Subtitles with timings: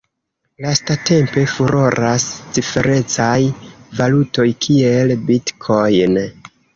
[0.63, 2.25] Lastatempe furoras
[2.57, 3.37] ciferecaj
[3.99, 6.19] valutoj kiel Bitcoin.